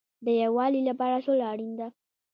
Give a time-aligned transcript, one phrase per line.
[0.25, 1.87] د یووالي لپاره سوله اړین ده